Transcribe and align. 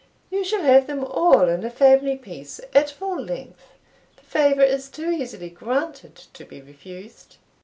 "You 0.31 0.43
shall 0.43 0.63
have 0.63 0.87
them 0.87 1.03
all 1.05 1.47
in 1.47 1.63
a 1.63 1.69
family 1.69 2.17
piece, 2.17 2.59
at 2.73 2.89
full 2.89 3.21
length 3.21 3.77
the 4.17 4.23
favour 4.23 4.63
is 4.63 4.89
too 4.89 5.11
easily 5.11 5.51
granted 5.51 6.15
to 6.33 6.43
be 6.43 6.59
refused. 6.59 7.37